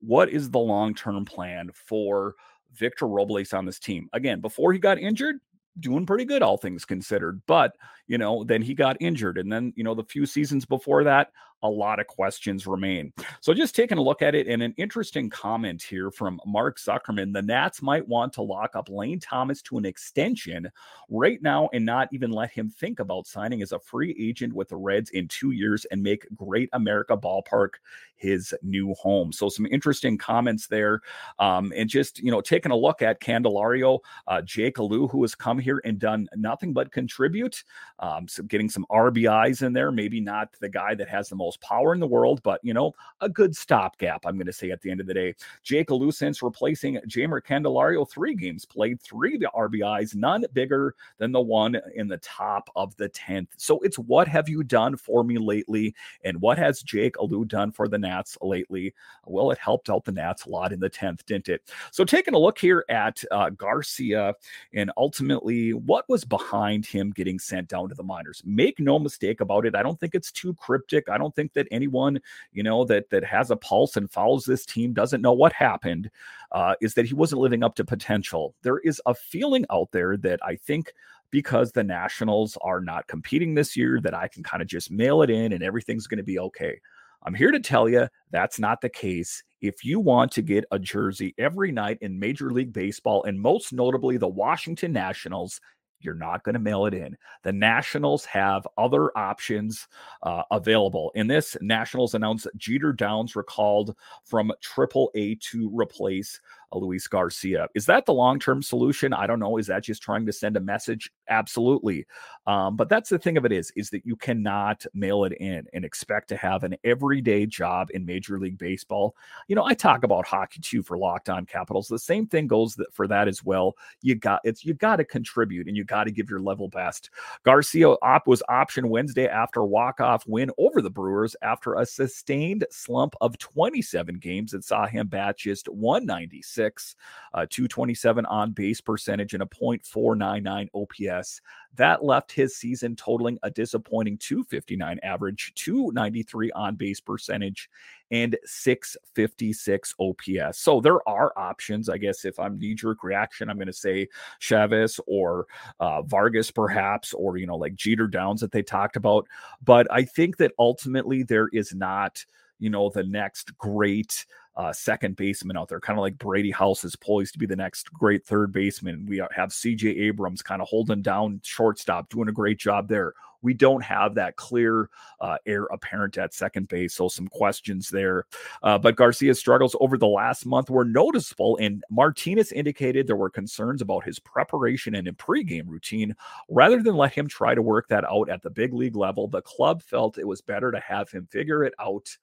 What 0.00 0.30
is 0.30 0.50
the 0.50 0.58
long 0.58 0.94
term 0.94 1.24
plan 1.24 1.70
for 1.74 2.34
Victor 2.74 3.06
Robles 3.06 3.52
on 3.52 3.66
this 3.66 3.78
team? 3.78 4.08
Again, 4.12 4.40
before 4.40 4.72
he 4.72 4.78
got 4.78 4.98
injured, 4.98 5.36
doing 5.80 6.06
pretty 6.06 6.24
good, 6.24 6.42
all 6.42 6.56
things 6.56 6.84
considered. 6.84 7.40
But, 7.46 7.76
you 8.06 8.18
know, 8.18 8.44
then 8.44 8.62
he 8.62 8.74
got 8.74 8.96
injured. 9.00 9.38
And 9.38 9.52
then, 9.52 9.72
you 9.76 9.84
know, 9.84 9.94
the 9.94 10.04
few 10.04 10.26
seasons 10.26 10.64
before 10.64 11.04
that, 11.04 11.30
a 11.62 11.68
lot 11.68 11.98
of 11.98 12.06
questions 12.06 12.66
remain. 12.66 13.12
So, 13.40 13.52
just 13.52 13.74
taking 13.74 13.98
a 13.98 14.02
look 14.02 14.22
at 14.22 14.34
it, 14.34 14.46
and 14.46 14.62
an 14.62 14.74
interesting 14.76 15.28
comment 15.28 15.82
here 15.82 16.10
from 16.10 16.40
Mark 16.46 16.78
Zuckerman 16.78 17.32
the 17.32 17.42
Nats 17.42 17.82
might 17.82 18.06
want 18.06 18.32
to 18.34 18.42
lock 18.42 18.76
up 18.76 18.88
Lane 18.88 19.18
Thomas 19.18 19.60
to 19.62 19.78
an 19.78 19.84
extension 19.84 20.70
right 21.08 21.42
now 21.42 21.68
and 21.72 21.84
not 21.84 22.08
even 22.12 22.30
let 22.30 22.50
him 22.50 22.70
think 22.70 23.00
about 23.00 23.26
signing 23.26 23.62
as 23.62 23.72
a 23.72 23.80
free 23.80 24.14
agent 24.18 24.52
with 24.52 24.68
the 24.68 24.76
Reds 24.76 25.10
in 25.10 25.26
two 25.28 25.50
years 25.50 25.84
and 25.86 26.02
make 26.02 26.26
Great 26.36 26.68
America 26.72 27.16
Ballpark 27.16 27.74
his 28.16 28.54
new 28.62 28.94
home. 28.94 29.32
So, 29.32 29.48
some 29.48 29.66
interesting 29.66 30.16
comments 30.16 30.68
there. 30.68 31.00
Um, 31.38 31.72
and 31.76 31.88
just, 31.88 32.20
you 32.20 32.30
know, 32.30 32.40
taking 32.40 32.72
a 32.72 32.76
look 32.76 33.02
at 33.02 33.20
Candelario, 33.20 33.98
uh, 34.28 34.42
Jake 34.42 34.78
Alu, 34.78 35.08
who 35.08 35.22
has 35.22 35.34
come 35.34 35.58
here 35.58 35.67
and 35.84 35.98
done 35.98 36.28
nothing 36.36 36.72
but 36.72 36.92
contribute, 36.92 37.64
um, 37.98 38.28
so 38.28 38.42
getting 38.42 38.68
some 38.68 38.86
RBIs 38.90 39.62
in 39.62 39.72
there, 39.72 39.90
maybe 39.90 40.20
not 40.20 40.52
the 40.60 40.68
guy 40.68 40.94
that 40.94 41.08
has 41.08 41.28
the 41.28 41.36
most 41.36 41.60
power 41.60 41.94
in 41.94 42.00
the 42.00 42.06
world, 42.06 42.42
but 42.42 42.60
you 42.62 42.74
know, 42.74 42.92
a 43.20 43.28
good 43.28 43.54
stopgap, 43.56 44.24
I'm 44.26 44.36
going 44.36 44.46
to 44.46 44.52
say 44.52 44.70
at 44.70 44.80
the 44.80 44.90
end 44.90 45.00
of 45.00 45.06
the 45.06 45.14
day. 45.14 45.34
Jake 45.62 45.90
Alu 45.90 46.12
since 46.12 46.42
replacing 46.42 46.96
Jeimer 47.08 47.40
Candelario, 47.40 48.08
three 48.08 48.34
games 48.34 48.64
played, 48.64 49.00
three 49.00 49.38
RBIs, 49.38 50.14
none 50.14 50.44
bigger 50.52 50.94
than 51.18 51.32
the 51.32 51.40
one 51.40 51.76
in 51.94 52.08
the 52.08 52.18
top 52.18 52.70
of 52.76 52.96
the 52.96 53.08
10th. 53.10 53.48
So 53.56 53.78
it's 53.80 53.98
what 53.98 54.28
have 54.28 54.48
you 54.48 54.62
done 54.62 54.96
for 54.96 55.24
me 55.24 55.38
lately? 55.38 55.94
And 56.24 56.40
what 56.40 56.58
has 56.58 56.82
Jake 56.82 57.18
Alu 57.18 57.44
done 57.44 57.72
for 57.72 57.88
the 57.88 57.98
Nats 57.98 58.36
lately? 58.40 58.94
Well, 59.26 59.50
it 59.50 59.58
helped 59.58 59.90
out 59.90 60.04
the 60.04 60.12
Nats 60.12 60.46
a 60.46 60.50
lot 60.50 60.72
in 60.72 60.80
the 60.80 60.90
10th, 60.90 61.24
didn't 61.26 61.48
it? 61.48 61.70
So 61.90 62.04
taking 62.04 62.34
a 62.34 62.38
look 62.38 62.58
here 62.58 62.84
at 62.88 63.22
uh, 63.30 63.50
Garcia 63.50 64.34
and 64.74 64.90
ultimately 64.96 65.47
what 65.72 66.08
was 66.08 66.24
behind 66.24 66.86
him 66.86 67.10
getting 67.10 67.38
sent 67.38 67.68
down 67.68 67.88
to 67.88 67.94
the 67.94 68.02
minors. 68.02 68.42
Make 68.44 68.78
no 68.78 68.98
mistake 68.98 69.40
about 69.40 69.66
it. 69.66 69.74
I 69.74 69.82
don't 69.82 69.98
think 69.98 70.14
it's 70.14 70.32
too 70.32 70.54
cryptic. 70.54 71.08
I 71.08 71.18
don't 71.18 71.34
think 71.34 71.52
that 71.54 71.68
anyone, 71.70 72.20
you 72.52 72.62
know, 72.62 72.84
that 72.84 73.10
that 73.10 73.24
has 73.24 73.50
a 73.50 73.56
pulse 73.56 73.96
and 73.96 74.10
follows 74.10 74.44
this 74.44 74.64
team 74.66 74.92
doesn't 74.92 75.22
know 75.22 75.32
what 75.32 75.52
happened. 75.52 76.10
Uh, 76.52 76.74
is 76.80 76.94
that 76.94 77.06
he 77.06 77.14
wasn't 77.14 77.40
living 77.40 77.62
up 77.62 77.74
to 77.74 77.84
potential. 77.84 78.54
There 78.62 78.78
is 78.78 79.02
a 79.04 79.14
feeling 79.14 79.66
out 79.70 79.90
there 79.92 80.16
that 80.18 80.40
I 80.42 80.56
think 80.56 80.92
because 81.30 81.72
the 81.72 81.84
Nationals 81.84 82.56
are 82.62 82.80
not 82.80 83.06
competing 83.06 83.54
this 83.54 83.76
year, 83.76 84.00
that 84.00 84.14
I 84.14 84.28
can 84.28 84.42
kind 84.42 84.62
of 84.62 84.68
just 84.68 84.90
mail 84.90 85.22
it 85.22 85.30
in 85.30 85.52
and 85.52 85.62
everything's 85.62 86.06
going 86.06 86.18
to 86.18 86.24
be 86.24 86.38
okay. 86.38 86.80
I'm 87.22 87.34
here 87.34 87.50
to 87.50 87.60
tell 87.60 87.88
you 87.88 88.08
that's 88.30 88.58
not 88.58 88.80
the 88.80 88.88
case. 88.88 89.42
If 89.60 89.84
you 89.84 89.98
want 89.98 90.30
to 90.32 90.42
get 90.42 90.64
a 90.70 90.78
jersey 90.78 91.34
every 91.36 91.72
night 91.72 91.98
in 92.00 92.18
Major 92.18 92.50
League 92.50 92.72
Baseball, 92.72 93.24
and 93.24 93.40
most 93.40 93.72
notably 93.72 94.16
the 94.16 94.28
Washington 94.28 94.92
Nationals, 94.92 95.60
you're 96.00 96.14
not 96.14 96.44
going 96.44 96.54
to 96.54 96.60
mail 96.60 96.86
it 96.86 96.94
in. 96.94 97.16
The 97.42 97.52
Nationals 97.52 98.24
have 98.26 98.66
other 98.76 99.16
options 99.18 99.88
uh, 100.22 100.44
available. 100.50 101.10
In 101.14 101.26
this, 101.26 101.56
Nationals 101.60 102.14
announced 102.14 102.46
Jeter 102.56 102.92
Downs 102.92 103.34
recalled 103.34 103.96
from 104.24 104.52
Triple 104.62 105.10
A 105.16 105.34
to 105.50 105.70
replace 105.74 106.40
Luis 106.72 107.06
Garcia. 107.06 107.68
Is 107.74 107.86
that 107.86 108.06
the 108.06 108.12
long 108.12 108.38
term 108.38 108.62
solution? 108.62 109.12
I 109.12 109.26
don't 109.26 109.40
know. 109.40 109.56
Is 109.56 109.66
that 109.68 109.84
just 109.84 110.02
trying 110.02 110.26
to 110.26 110.32
send 110.32 110.56
a 110.56 110.60
message? 110.60 111.10
Absolutely. 111.28 112.06
Um, 112.46 112.76
but 112.76 112.88
that's 112.88 113.10
the 113.10 113.18
thing 113.18 113.36
of 113.36 113.44
it 113.44 113.52
is, 113.52 113.72
is 113.76 113.90
that 113.90 114.04
you 114.04 114.16
cannot 114.16 114.84
mail 114.94 115.24
it 115.24 115.32
in 115.34 115.66
and 115.72 115.84
expect 115.84 116.28
to 116.28 116.36
have 116.36 116.64
an 116.64 116.76
everyday 116.84 117.46
job 117.46 117.88
in 117.92 118.04
Major 118.04 118.38
League 118.38 118.58
Baseball. 118.58 119.14
You 119.48 119.56
know, 119.56 119.64
I 119.64 119.74
talk 119.74 120.04
about 120.04 120.26
hockey 120.26 120.60
too 120.60 120.82
for 120.82 120.98
Locked 120.98 121.28
On 121.28 121.46
Capitals. 121.46 121.88
The 121.88 121.98
same 121.98 122.26
thing 122.26 122.46
goes 122.46 122.76
for 122.92 123.06
that 123.06 123.28
as 123.28 123.44
well. 123.44 123.74
You 124.02 124.14
got 124.14 124.40
it's 124.44 124.64
you 124.64 124.74
got 124.74 124.96
to 124.96 125.04
contribute 125.04 125.68
and 125.68 125.76
you 125.76 125.84
got 125.84 126.04
to 126.04 126.10
give 126.10 126.30
your 126.30 126.40
level 126.40 126.68
best. 126.68 127.10
Garcia 127.44 127.90
op 127.90 128.26
was 128.26 128.42
option 128.48 128.88
Wednesday 128.88 129.26
after 129.26 129.64
walk 129.64 130.00
off 130.00 130.26
win 130.26 130.50
over 130.58 130.82
the 130.82 130.90
Brewers 130.90 131.36
after 131.42 131.74
a 131.74 131.86
sustained 131.86 132.66
slump 132.70 133.14
of 133.20 133.38
27 133.38 134.16
games 134.16 134.52
that 134.52 134.64
saw 134.64 134.86
him 134.86 135.06
bat 135.06 135.38
just 135.38 135.68
196 135.68 136.57
six, 136.58 136.96
uh, 137.34 137.46
227 137.48 138.26
on 138.26 138.50
base 138.50 138.80
percentage, 138.80 139.32
and 139.34 139.42
a 139.44 139.46
0.499 139.46 140.68
OPS. 140.74 141.40
That 141.76 142.04
left 142.04 142.32
his 142.32 142.56
season 142.56 142.96
totaling 142.96 143.38
a 143.44 143.50
disappointing 143.50 144.18
259 144.18 144.98
average, 145.04 145.52
293 145.54 146.50
on 146.52 146.74
base 146.74 147.00
percentage, 147.00 147.70
and 148.10 148.36
656 148.44 149.94
OPS. 150.00 150.58
So 150.58 150.80
there 150.80 151.06
are 151.08 151.32
options. 151.36 151.88
I 151.88 151.98
guess 151.98 152.24
if 152.24 152.40
I'm 152.40 152.58
knee 152.58 152.74
jerk 152.74 153.04
reaction, 153.04 153.48
I'm 153.48 153.56
going 153.56 153.66
to 153.68 153.72
say 153.72 154.08
Chavez 154.40 154.98
or 155.06 155.46
uh, 155.78 156.02
Vargas, 156.02 156.50
perhaps, 156.50 157.12
or, 157.14 157.36
you 157.36 157.46
know, 157.46 157.56
like 157.56 157.76
Jeter 157.76 158.08
Downs 158.08 158.40
that 158.40 158.50
they 158.50 158.62
talked 158.62 158.96
about. 158.96 159.28
But 159.62 159.86
I 159.92 160.02
think 160.02 160.38
that 160.38 160.52
ultimately 160.58 161.22
there 161.22 161.48
is 161.52 161.72
not, 161.74 162.24
you 162.58 162.70
know, 162.70 162.90
the 162.90 163.04
next 163.04 163.56
great 163.58 164.26
uh, 164.58 164.72
second 164.72 165.14
baseman 165.14 165.56
out 165.56 165.68
there, 165.68 165.78
kind 165.78 165.98
of 165.98 166.02
like 166.02 166.18
Brady 166.18 166.50
House 166.50 166.82
is 166.82 166.96
poised 166.96 167.32
to 167.32 167.38
be 167.38 167.46
the 167.46 167.54
next 167.54 167.92
great 167.92 168.26
third 168.26 168.52
baseman. 168.52 169.06
We 169.06 169.18
have 169.18 169.50
CJ 169.50 170.00
Abrams 170.00 170.42
kind 170.42 170.60
of 170.60 170.66
holding 170.66 171.00
down 171.00 171.40
shortstop, 171.44 172.10
doing 172.10 172.28
a 172.28 172.32
great 172.32 172.58
job 172.58 172.88
there. 172.88 173.14
We 173.40 173.54
don't 173.54 173.84
have 173.84 174.16
that 174.16 174.34
clear 174.34 174.90
uh, 175.20 175.36
heir 175.46 175.66
apparent 175.66 176.18
at 176.18 176.34
second 176.34 176.66
base, 176.66 176.94
so 176.94 177.06
some 177.06 177.28
questions 177.28 177.88
there. 177.88 178.24
Uh, 178.64 178.78
but 178.78 178.96
Garcia's 178.96 179.38
struggles 179.38 179.76
over 179.78 179.96
the 179.96 180.08
last 180.08 180.44
month 180.44 180.70
were 180.70 180.84
noticeable, 180.84 181.56
and 181.58 181.84
Martinez 181.88 182.50
indicated 182.50 183.06
there 183.06 183.14
were 183.14 183.30
concerns 183.30 183.80
about 183.80 184.02
his 184.02 184.18
preparation 184.18 184.96
and 184.96 185.06
pregame 185.18 185.68
routine. 185.68 186.16
Rather 186.48 186.82
than 186.82 186.96
let 186.96 187.12
him 187.12 187.28
try 187.28 187.54
to 187.54 187.62
work 187.62 187.86
that 187.88 188.04
out 188.04 188.28
at 188.28 188.42
the 188.42 188.50
big 188.50 188.74
league 188.74 188.96
level, 188.96 189.28
the 189.28 189.42
club 189.42 189.84
felt 189.84 190.18
it 190.18 190.26
was 190.26 190.40
better 190.40 190.72
to 190.72 190.80
have 190.80 191.08
him 191.08 191.28
figure 191.30 191.62
it 191.62 191.74
out 191.78 192.16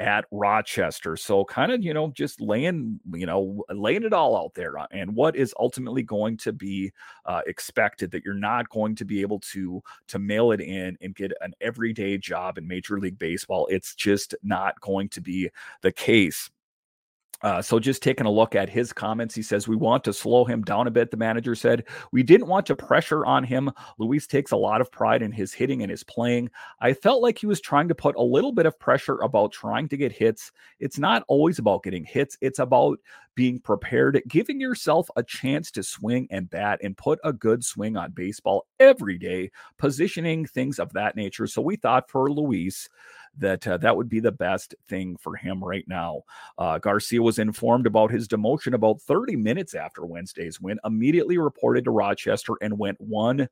at 0.00 0.24
Rochester. 0.30 1.16
So 1.16 1.44
kind 1.44 1.72
of, 1.72 1.82
you 1.82 1.92
know, 1.92 2.12
just 2.14 2.40
laying, 2.40 3.00
you 3.12 3.26
know, 3.26 3.64
laying 3.70 4.04
it 4.04 4.12
all 4.12 4.36
out 4.36 4.54
there 4.54 4.78
uh, 4.78 4.86
and 4.92 5.14
what 5.14 5.34
is 5.34 5.54
ultimately 5.58 6.02
going 6.02 6.36
to 6.38 6.52
be 6.52 6.92
uh, 7.26 7.42
expected 7.46 8.10
that 8.12 8.24
you're 8.24 8.34
not 8.34 8.68
going 8.70 8.94
to 8.96 9.04
be 9.04 9.20
able 9.20 9.40
to 9.40 9.82
to 10.08 10.18
mail 10.18 10.52
it 10.52 10.60
in 10.60 10.96
and 11.00 11.14
get 11.14 11.32
an 11.40 11.52
everyday 11.60 12.16
job 12.18 12.58
in 12.58 12.66
Major 12.68 12.98
League 12.98 13.18
Baseball. 13.18 13.66
It's 13.70 13.94
just 13.94 14.34
not 14.42 14.80
going 14.80 15.08
to 15.10 15.20
be 15.20 15.50
the 15.82 15.92
case. 15.92 16.50
Uh, 17.42 17.62
so 17.62 17.78
just 17.78 18.02
taking 18.02 18.26
a 18.26 18.30
look 18.30 18.54
at 18.54 18.68
his 18.68 18.92
comments, 18.92 19.34
he 19.34 19.42
says, 19.42 19.68
We 19.68 19.76
want 19.76 20.04
to 20.04 20.12
slow 20.12 20.44
him 20.44 20.62
down 20.62 20.86
a 20.86 20.90
bit, 20.90 21.10
the 21.10 21.16
manager 21.16 21.54
said. 21.54 21.84
We 22.12 22.22
didn't 22.22 22.48
want 22.48 22.66
to 22.66 22.76
pressure 22.76 23.24
on 23.24 23.44
him. 23.44 23.70
Luis 23.98 24.26
takes 24.26 24.50
a 24.50 24.56
lot 24.56 24.80
of 24.80 24.90
pride 24.90 25.22
in 25.22 25.30
his 25.30 25.52
hitting 25.52 25.82
and 25.82 25.90
his 25.90 26.04
playing. 26.04 26.50
I 26.80 26.92
felt 26.92 27.22
like 27.22 27.38
he 27.38 27.46
was 27.46 27.60
trying 27.60 27.88
to 27.88 27.94
put 27.94 28.16
a 28.16 28.22
little 28.22 28.52
bit 28.52 28.66
of 28.66 28.78
pressure 28.78 29.18
about 29.18 29.52
trying 29.52 29.88
to 29.88 29.96
get 29.96 30.12
hits. 30.12 30.50
It's 30.80 30.98
not 30.98 31.24
always 31.28 31.58
about 31.58 31.84
getting 31.84 32.04
hits, 32.04 32.36
it's 32.40 32.58
about 32.58 32.98
being 33.38 33.60
prepared, 33.60 34.20
giving 34.26 34.60
yourself 34.60 35.08
a 35.14 35.22
chance 35.22 35.70
to 35.70 35.80
swing 35.84 36.26
and 36.32 36.50
bat 36.50 36.80
and 36.82 36.96
put 36.96 37.20
a 37.22 37.32
good 37.32 37.64
swing 37.64 37.96
on 37.96 38.10
baseball 38.10 38.66
every 38.80 39.16
day, 39.16 39.48
positioning 39.78 40.44
things 40.44 40.80
of 40.80 40.92
that 40.94 41.14
nature. 41.14 41.46
So 41.46 41.62
we 41.62 41.76
thought 41.76 42.10
for 42.10 42.32
Luis, 42.32 42.88
that 43.36 43.66
uh, 43.66 43.76
that 43.78 43.96
would 43.96 44.08
be 44.08 44.20
the 44.20 44.32
best 44.32 44.74
thing 44.88 45.16
for 45.16 45.36
him 45.36 45.62
right 45.62 45.86
now. 45.86 46.22
Uh, 46.56 46.78
Garcia 46.78 47.22
was 47.22 47.38
informed 47.38 47.86
about 47.86 48.10
his 48.10 48.28
demotion 48.28 48.74
about 48.74 49.00
30 49.02 49.36
minutes 49.36 49.74
after 49.74 50.06
Wednesday's 50.06 50.60
win, 50.60 50.78
immediately 50.84 51.38
reported 51.38 51.84
to 51.84 51.90
Rochester 51.90 52.54
and 52.60 52.78
went 52.78 53.00
one 53.00 53.48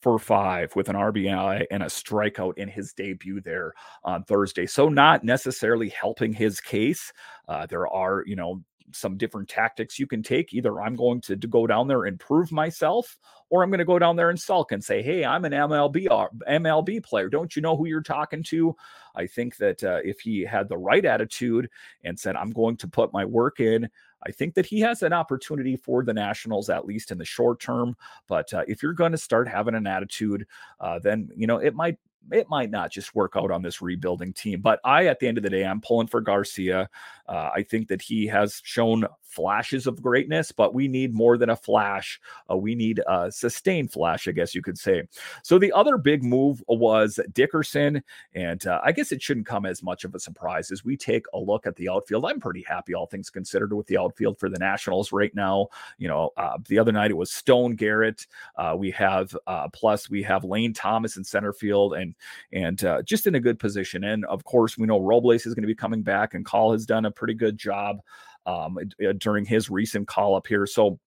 for 0.00 0.18
five 0.18 0.74
with 0.76 0.88
an 0.88 0.96
RBI 0.96 1.66
and 1.70 1.82
a 1.82 1.86
strikeout 1.86 2.56
in 2.56 2.68
his 2.68 2.92
debut 2.92 3.40
there 3.40 3.74
on 4.04 4.22
Thursday. 4.24 4.66
So, 4.66 4.88
not 4.88 5.24
necessarily 5.24 5.88
helping 5.88 6.32
his 6.32 6.60
case. 6.60 7.12
Uh, 7.48 7.66
there 7.66 7.88
are, 7.88 8.22
you 8.26 8.36
know, 8.36 8.62
some 8.92 9.16
different 9.16 9.48
tactics 9.48 9.98
you 9.98 10.06
can 10.06 10.22
take. 10.22 10.52
Either 10.52 10.80
I'm 10.80 10.94
going 10.94 11.20
to, 11.22 11.36
go 11.36 11.66
down 11.66 11.88
there 11.88 12.04
and 12.04 12.18
prove 12.20 12.52
myself, 12.52 13.16
or 13.50 13.62
I'm 13.62 13.70
going 13.70 13.78
to 13.78 13.84
go 13.84 13.98
down 13.98 14.16
there 14.16 14.30
and 14.30 14.38
sulk 14.38 14.72
and 14.72 14.82
say, 14.82 15.02
"Hey, 15.02 15.24
I'm 15.24 15.44
an 15.44 15.52
MLB 15.52 16.06
MLB 16.48 17.02
player. 17.02 17.28
Don't 17.28 17.54
you 17.56 17.62
know 17.62 17.76
who 17.76 17.86
you're 17.86 18.02
talking 18.02 18.42
to?" 18.44 18.76
I 19.14 19.26
think 19.26 19.56
that 19.56 19.82
uh, 19.82 20.00
if 20.04 20.20
he 20.20 20.42
had 20.42 20.68
the 20.68 20.76
right 20.76 21.04
attitude 21.04 21.68
and 22.04 22.18
said, 22.18 22.36
"I'm 22.36 22.50
going 22.50 22.76
to 22.78 22.88
put 22.88 23.12
my 23.12 23.24
work 23.24 23.60
in," 23.60 23.88
I 24.26 24.32
think 24.32 24.54
that 24.54 24.66
he 24.66 24.80
has 24.80 25.02
an 25.02 25.12
opportunity 25.12 25.76
for 25.76 26.04
the 26.04 26.14
Nationals, 26.14 26.70
at 26.70 26.86
least 26.86 27.10
in 27.10 27.18
the 27.18 27.24
short 27.24 27.60
term. 27.60 27.96
But 28.26 28.52
uh, 28.52 28.64
if 28.66 28.82
you're 28.82 28.92
going 28.92 29.12
to 29.12 29.18
start 29.18 29.48
having 29.48 29.74
an 29.74 29.86
attitude, 29.86 30.46
uh, 30.80 30.98
then 30.98 31.30
you 31.36 31.46
know 31.46 31.58
it 31.58 31.74
might 31.74 31.98
it 32.32 32.48
might 32.48 32.70
not 32.70 32.90
just 32.90 33.14
work 33.14 33.32
out 33.36 33.50
on 33.50 33.62
this 33.62 33.80
rebuilding 33.82 34.32
team. 34.32 34.60
But 34.60 34.80
I, 34.84 35.06
at 35.06 35.20
the 35.20 35.28
end 35.28 35.38
of 35.38 35.44
the 35.44 35.50
day, 35.50 35.64
I'm 35.64 35.80
pulling 35.80 36.06
for 36.06 36.20
Garcia. 36.20 36.88
Uh, 37.26 37.50
I 37.54 37.62
think 37.62 37.88
that 37.88 38.02
he 38.02 38.26
has 38.26 38.60
shown 38.64 39.06
flashes 39.28 39.86
of 39.86 40.02
greatness, 40.02 40.50
but 40.50 40.74
we 40.74 40.88
need 40.88 41.14
more 41.14 41.36
than 41.36 41.50
a 41.50 41.56
flash. 41.56 42.20
Uh, 42.50 42.56
we 42.56 42.74
need 42.74 43.00
a 43.06 43.30
sustained 43.30 43.92
flash, 43.92 44.26
I 44.26 44.32
guess 44.32 44.54
you 44.54 44.62
could 44.62 44.78
say. 44.78 45.02
So 45.42 45.58
the 45.58 45.72
other 45.72 45.98
big 45.98 46.24
move 46.24 46.62
was 46.66 47.20
Dickerson, 47.32 48.02
and 48.34 48.66
uh, 48.66 48.80
I 48.82 48.92
guess 48.92 49.12
it 49.12 49.22
shouldn't 49.22 49.46
come 49.46 49.66
as 49.66 49.82
much 49.82 50.04
of 50.04 50.14
a 50.14 50.20
surprise 50.20 50.70
as 50.70 50.84
we 50.84 50.96
take 50.96 51.26
a 51.34 51.38
look 51.38 51.66
at 51.66 51.76
the 51.76 51.88
outfield. 51.88 52.24
I'm 52.24 52.40
pretty 52.40 52.64
happy, 52.66 52.94
all 52.94 53.06
things 53.06 53.30
considered, 53.30 53.72
with 53.72 53.86
the 53.86 53.98
outfield 53.98 54.38
for 54.38 54.48
the 54.48 54.58
Nationals 54.58 55.12
right 55.12 55.34
now. 55.34 55.68
You 55.98 56.08
know, 56.08 56.30
uh, 56.36 56.58
the 56.66 56.78
other 56.78 56.92
night 56.92 57.10
it 57.10 57.16
was 57.16 57.30
Stone 57.30 57.76
Garrett. 57.76 58.26
Uh, 58.56 58.74
we 58.76 58.90
have 58.92 59.36
uh, 59.46 59.68
plus 59.68 60.08
we 60.08 60.22
have 60.22 60.44
Lane 60.44 60.72
Thomas 60.72 61.16
in 61.16 61.24
center 61.24 61.52
field, 61.52 61.94
and 61.94 62.14
and 62.52 62.82
uh, 62.84 63.02
just 63.02 63.26
in 63.26 63.34
a 63.34 63.40
good 63.40 63.58
position. 63.58 64.04
And 64.04 64.24
of 64.24 64.44
course, 64.44 64.78
we 64.78 64.86
know 64.86 65.00
Robles 65.00 65.46
is 65.46 65.54
going 65.54 65.62
to 65.62 65.68
be 65.68 65.74
coming 65.74 66.02
back, 66.02 66.34
and 66.34 66.44
Call 66.44 66.72
has 66.72 66.86
done 66.86 67.04
a 67.04 67.10
pretty 67.10 67.34
good 67.34 67.58
job 67.58 68.00
um, 68.48 68.78
uh, 68.78 69.12
during 69.18 69.44
his 69.44 69.70
recent 69.70 70.08
call 70.08 70.34
up 70.34 70.46
here. 70.46 70.66
So 70.66 70.98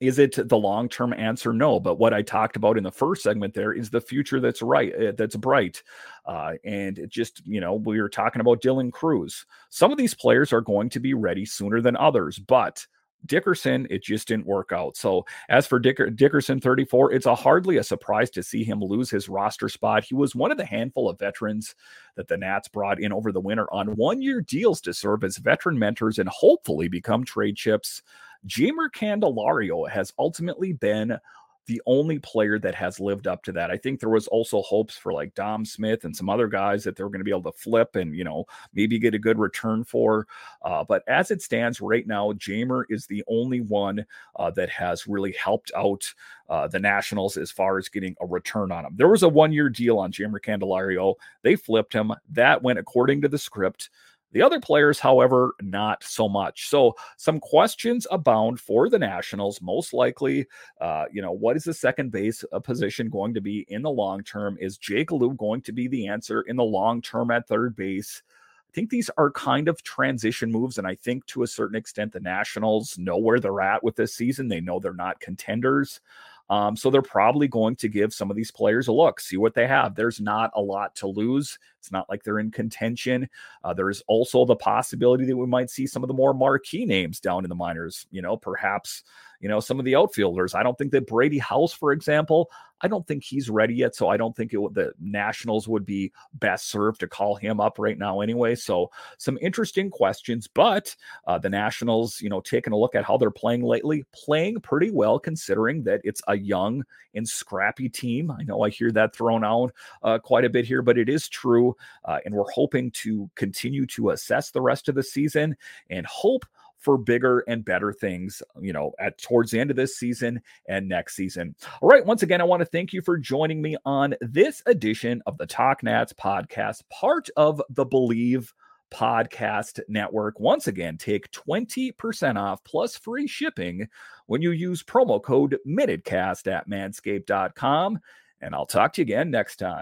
is 0.00 0.18
it 0.18 0.48
the 0.48 0.56
long 0.56 0.88
term 0.88 1.12
answer? 1.12 1.52
No. 1.52 1.78
But 1.78 1.98
what 1.98 2.14
I 2.14 2.22
talked 2.22 2.56
about 2.56 2.78
in 2.78 2.84
the 2.84 2.90
first 2.90 3.22
segment 3.22 3.52
there 3.52 3.72
is 3.72 3.90
the 3.90 4.00
future 4.00 4.40
that's 4.40 4.62
right, 4.62 4.94
uh, 4.94 5.12
that's 5.16 5.36
bright. 5.36 5.82
Uh, 6.24 6.54
and 6.64 6.98
it 6.98 7.10
just, 7.10 7.42
you 7.44 7.60
know, 7.60 7.74
we 7.74 8.00
were 8.00 8.08
talking 8.08 8.40
about 8.40 8.62
Dylan 8.62 8.92
Crews. 8.92 9.44
Some 9.70 9.90
of 9.90 9.98
these 9.98 10.14
players 10.14 10.52
are 10.52 10.60
going 10.60 10.88
to 10.90 11.00
be 11.00 11.14
ready 11.14 11.44
sooner 11.44 11.80
than 11.80 11.96
others, 11.96 12.38
but 12.38 12.86
Dickerson, 13.26 13.86
it 13.90 14.02
just 14.02 14.28
didn't 14.28 14.46
work 14.46 14.72
out. 14.72 14.96
So 14.96 15.24
as 15.48 15.66
for 15.66 15.78
Dicker, 15.78 16.10
Dickerson 16.10 16.60
34, 16.60 17.12
it's 17.12 17.26
a 17.26 17.34
hardly 17.34 17.76
a 17.76 17.84
surprise 17.84 18.30
to 18.30 18.42
see 18.42 18.64
him 18.64 18.80
lose 18.80 19.10
his 19.10 19.28
roster 19.28 19.68
spot. 19.68 20.04
He 20.04 20.14
was 20.14 20.34
one 20.34 20.50
of 20.50 20.58
the 20.58 20.64
handful 20.64 21.08
of 21.08 21.18
veterans 21.18 21.74
that 22.16 22.28
the 22.28 22.36
Nats 22.36 22.68
brought 22.68 23.00
in 23.00 23.12
over 23.12 23.32
the 23.32 23.40
winter 23.40 23.72
on 23.72 23.96
one-year 23.96 24.42
deals 24.42 24.80
to 24.82 24.94
serve 24.94 25.24
as 25.24 25.38
veteran 25.38 25.78
mentors 25.78 26.18
and 26.18 26.28
hopefully 26.28 26.88
become 26.88 27.24
trade 27.24 27.56
chips. 27.56 28.02
Jeimer 28.46 28.88
Candelario 28.92 29.88
has 29.88 30.12
ultimately 30.18 30.72
been 30.72 31.18
the 31.66 31.80
only 31.86 32.18
player 32.18 32.58
that 32.58 32.74
has 32.74 32.98
lived 32.98 33.26
up 33.26 33.42
to 33.44 33.52
that. 33.52 33.70
I 33.70 33.76
think 33.76 34.00
there 34.00 34.08
was 34.08 34.28
also 34.28 34.62
hopes 34.62 34.96
for 34.96 35.12
like 35.12 35.34
Dom 35.34 35.64
Smith 35.64 36.04
and 36.04 36.14
some 36.14 36.28
other 36.28 36.48
guys 36.48 36.84
that 36.84 36.96
they 36.96 37.04
were 37.04 37.10
going 37.10 37.20
to 37.20 37.24
be 37.24 37.30
able 37.30 37.50
to 37.50 37.58
flip 37.58 37.96
and 37.96 38.14
you 38.16 38.24
know 38.24 38.44
maybe 38.74 38.98
get 38.98 39.14
a 39.14 39.18
good 39.18 39.38
return 39.38 39.84
for. 39.84 40.26
Uh, 40.62 40.84
but 40.84 41.02
as 41.08 41.30
it 41.30 41.42
stands 41.42 41.80
right 41.80 42.06
now, 42.06 42.32
Jeimer 42.32 42.84
is 42.88 43.06
the 43.06 43.24
only 43.28 43.60
one 43.60 44.04
uh, 44.36 44.50
that 44.52 44.70
has 44.70 45.06
really 45.06 45.32
helped 45.32 45.70
out 45.76 46.12
uh, 46.48 46.68
the 46.68 46.78
Nationals 46.78 47.36
as 47.36 47.50
far 47.50 47.78
as 47.78 47.88
getting 47.88 48.16
a 48.20 48.26
return 48.26 48.72
on 48.72 48.84
him. 48.84 48.94
There 48.96 49.08
was 49.08 49.22
a 49.22 49.28
one 49.28 49.52
year 49.52 49.68
deal 49.68 49.98
on 49.98 50.12
Jeimer 50.12 50.40
Candelario. 50.40 51.14
They 51.42 51.56
flipped 51.56 51.92
him. 51.92 52.12
That 52.30 52.62
went 52.62 52.78
according 52.78 53.22
to 53.22 53.28
the 53.28 53.38
script 53.38 53.90
The 54.32 54.42
other 54.42 54.60
players, 54.60 54.98
however, 54.98 55.54
not 55.60 56.02
so 56.02 56.28
much. 56.28 56.68
So, 56.68 56.94
some 57.16 57.38
questions 57.38 58.06
abound 58.10 58.60
for 58.60 58.88
the 58.88 58.98
Nationals. 58.98 59.60
Most 59.60 59.92
likely, 59.92 60.46
uh, 60.80 61.04
you 61.12 61.22
know, 61.22 61.32
what 61.32 61.56
is 61.56 61.64
the 61.64 61.74
second 61.74 62.10
base 62.10 62.44
uh, 62.52 62.58
position 62.58 63.10
going 63.10 63.34
to 63.34 63.40
be 63.40 63.66
in 63.68 63.82
the 63.82 63.90
long 63.90 64.22
term? 64.24 64.56
Is 64.60 64.78
Jake 64.78 65.12
Alu 65.12 65.34
going 65.34 65.62
to 65.62 65.72
be 65.72 65.86
the 65.88 66.08
answer 66.08 66.42
in 66.42 66.56
the 66.56 66.64
long 66.64 67.02
term 67.02 67.30
at 67.30 67.46
third 67.46 67.76
base? 67.76 68.22
I 68.68 68.72
think 68.74 68.88
these 68.88 69.10
are 69.18 69.30
kind 69.30 69.68
of 69.68 69.82
transition 69.82 70.50
moves. 70.50 70.78
And 70.78 70.86
I 70.86 70.94
think 70.94 71.26
to 71.26 71.42
a 71.42 71.46
certain 71.46 71.76
extent, 71.76 72.12
the 72.12 72.20
Nationals 72.20 72.96
know 72.96 73.18
where 73.18 73.38
they're 73.38 73.60
at 73.60 73.84
with 73.84 73.96
this 73.96 74.14
season. 74.14 74.48
They 74.48 74.62
know 74.62 74.80
they're 74.80 74.94
not 74.94 75.20
contenders. 75.20 76.00
Um, 76.48 76.76
so 76.76 76.90
they're 76.90 77.02
probably 77.02 77.48
going 77.48 77.76
to 77.76 77.88
give 77.88 78.12
some 78.12 78.30
of 78.30 78.36
these 78.36 78.50
players 78.50 78.88
a 78.88 78.92
look, 78.92 79.20
see 79.20 79.36
what 79.36 79.54
they 79.54 79.66
have. 79.66 79.94
There's 79.94 80.20
not 80.20 80.50
a 80.54 80.60
lot 80.60 80.94
to 80.96 81.06
lose. 81.06 81.58
It's 81.82 81.90
not 81.90 82.08
like 82.08 82.22
they're 82.22 82.38
in 82.38 82.52
contention. 82.52 83.28
Uh, 83.64 83.74
there's 83.74 84.04
also 84.06 84.44
the 84.44 84.54
possibility 84.54 85.24
that 85.24 85.36
we 85.36 85.46
might 85.46 85.68
see 85.68 85.84
some 85.84 86.04
of 86.04 86.08
the 86.08 86.14
more 86.14 86.32
marquee 86.32 86.84
names 86.84 87.18
down 87.18 87.44
in 87.44 87.48
the 87.48 87.56
minors. 87.56 88.06
You 88.12 88.22
know, 88.22 88.36
perhaps 88.36 89.02
you 89.40 89.48
know 89.48 89.58
some 89.58 89.80
of 89.80 89.84
the 89.84 89.96
outfielders. 89.96 90.54
I 90.54 90.62
don't 90.62 90.78
think 90.78 90.92
that 90.92 91.08
Brady 91.08 91.38
House, 91.38 91.72
for 91.72 91.90
example, 91.90 92.52
I 92.82 92.88
don't 92.88 93.06
think 93.06 93.22
he's 93.22 93.48
ready 93.48 93.74
yet. 93.74 93.94
So 93.94 94.08
I 94.08 94.16
don't 94.16 94.34
think 94.36 94.52
it, 94.52 94.74
the 94.74 94.92
Nationals 95.00 95.68
would 95.68 95.86
be 95.86 96.12
best 96.34 96.68
served 96.68 97.00
to 97.00 97.06
call 97.06 97.36
him 97.36 97.60
up 97.60 97.78
right 97.78 97.96
now 97.96 98.20
anyway. 98.20 98.54
So 98.56 98.90
some 99.18 99.38
interesting 99.40 99.88
questions, 99.88 100.48
but 100.48 100.94
uh, 101.26 101.38
the 101.38 101.48
Nationals, 101.48 102.20
you 102.20 102.28
know, 102.28 102.40
taking 102.40 102.72
a 102.72 102.76
look 102.76 102.94
at 102.94 103.04
how 103.04 103.16
they're 103.16 103.30
playing 103.30 103.62
lately, 103.62 104.04
playing 104.12 104.60
pretty 104.60 104.90
well 104.90 105.18
considering 105.18 105.84
that 105.84 106.00
it's 106.02 106.22
a 106.26 106.36
young 106.36 106.84
and 107.14 107.28
scrappy 107.28 107.88
team. 107.88 108.30
I 108.30 108.42
know 108.42 108.62
I 108.62 108.70
hear 108.70 108.90
that 108.92 109.14
thrown 109.14 109.44
out 109.44 109.72
uh, 110.02 110.18
quite 110.18 110.44
a 110.44 110.50
bit 110.50 110.64
here, 110.64 110.82
but 110.82 110.98
it 110.98 111.08
is 111.08 111.28
true. 111.28 111.71
Uh, 112.04 112.18
and 112.24 112.34
we're 112.34 112.50
hoping 112.52 112.90
to 112.92 113.30
continue 113.34 113.86
to 113.86 114.10
assess 114.10 114.50
the 114.50 114.60
rest 114.60 114.88
of 114.88 114.94
the 114.94 115.02
season 115.02 115.56
and 115.90 116.06
hope 116.06 116.44
for 116.82 116.98
bigger 116.98 117.44
and 117.46 117.64
better 117.64 117.92
things, 117.92 118.42
you 118.60 118.72
know, 118.72 118.92
at 118.98 119.16
towards 119.18 119.52
the 119.52 119.60
end 119.60 119.70
of 119.70 119.76
this 119.76 119.96
season 119.96 120.40
and 120.66 120.88
next 120.88 121.14
season. 121.14 121.54
All 121.80 121.88
right. 121.88 122.04
Once 122.04 122.24
again, 122.24 122.40
I 122.40 122.44
want 122.44 122.60
to 122.60 122.66
thank 122.66 122.92
you 122.92 123.00
for 123.00 123.16
joining 123.16 123.62
me 123.62 123.76
on 123.84 124.14
this 124.20 124.62
edition 124.66 125.22
of 125.26 125.38
the 125.38 125.46
Talk 125.46 125.82
Nats 125.82 126.12
podcast, 126.12 126.82
part 126.90 127.28
of 127.36 127.62
the 127.70 127.86
Bleav 127.86 128.52
podcast 128.92 129.80
network. 129.88 130.38
Once 130.38 130.66
again, 130.66 130.98
take 130.98 131.30
20% 131.30 132.36
off 132.36 132.62
plus 132.64 132.96
free 132.96 133.26
shipping 133.26 133.88
when 134.26 134.42
you 134.42 134.50
use 134.50 134.82
promo 134.82 135.22
code 135.22 135.58
MinuteCast 135.66 136.50
at 136.52 136.68
manscaped.com. 136.68 138.00
And 138.40 138.54
I'll 138.54 138.66
talk 138.66 138.92
to 138.94 139.00
you 139.00 139.04
again 139.04 139.30
next 139.30 139.56
time. 139.56 139.80